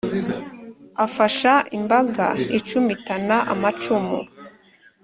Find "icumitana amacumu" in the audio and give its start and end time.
2.57-4.19